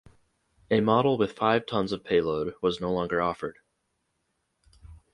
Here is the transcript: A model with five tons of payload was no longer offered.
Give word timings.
A 0.71 0.81
model 0.81 1.15
with 1.15 1.33
five 1.33 1.67
tons 1.67 1.91
of 1.91 2.03
payload 2.03 2.55
was 2.59 2.81
no 2.81 2.91
longer 2.91 3.21
offered. 3.21 3.59